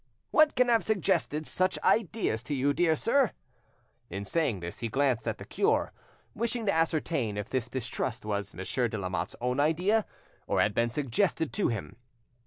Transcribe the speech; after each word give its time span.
"What 0.31 0.55
can 0.55 0.67
have 0.67 0.83
suggested 0.83 1.45
such 1.45 1.77
ideas 1.83 2.41
to 2.45 2.55
you; 2.55 2.73
dear 2.73 2.95
sir?" 2.95 3.33
In 4.09 4.25
saying 4.25 4.59
this 4.61 4.79
he 4.79 4.87
glanced 4.89 5.27
at 5.27 5.37
the 5.37 5.45
cure; 5.45 5.93
wishing 6.33 6.65
to 6.65 6.73
ascertain 6.73 7.37
if 7.37 7.49
this 7.51 7.69
distrust 7.69 8.25
was 8.25 8.55
Monsieur 8.55 8.87
de 8.87 8.97
Lamotte's 8.97 9.35
own 9.41 9.59
idea, 9.59 10.07
or 10.47 10.59
had 10.59 10.73
been 10.73 10.89
suggested 10.89 11.53
to 11.53 11.67
him. 11.67 11.97